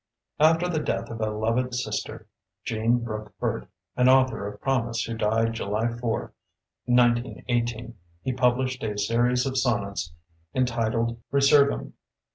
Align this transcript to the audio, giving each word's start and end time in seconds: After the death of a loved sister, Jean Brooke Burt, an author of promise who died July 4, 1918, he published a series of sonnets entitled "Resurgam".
After 0.39 0.67
the 0.67 0.79
death 0.79 1.11
of 1.11 1.21
a 1.21 1.29
loved 1.29 1.75
sister, 1.75 2.25
Jean 2.63 3.03
Brooke 3.03 3.37
Burt, 3.39 3.67
an 3.95 4.09
author 4.09 4.47
of 4.47 4.59
promise 4.59 5.03
who 5.03 5.13
died 5.15 5.53
July 5.53 5.95
4, 5.95 6.33
1918, 6.85 7.95
he 8.23 8.33
published 8.33 8.81
a 8.81 8.97
series 8.97 9.45
of 9.45 9.59
sonnets 9.59 10.11
entitled 10.55 11.21
"Resurgam". 11.31 11.93